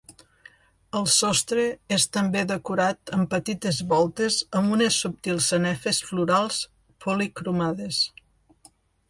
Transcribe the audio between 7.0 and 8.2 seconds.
policromades.